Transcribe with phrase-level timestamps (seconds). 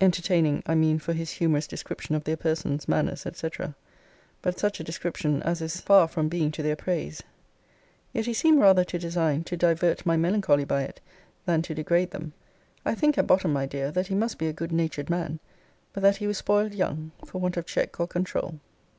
[0.00, 3.48] Entertaining, I mean for his humourous description of their persons, manners, &c.
[4.40, 7.22] but such a description as is far from being to their praise.
[8.14, 11.02] Yet he seemed rather to design to divert my melancholy by it
[11.44, 12.32] than to degrade them.
[12.86, 15.40] I think at bottom, my dear, that he must be a good natured man;
[15.92, 18.60] but that he was spoiled young, for want of check or controul.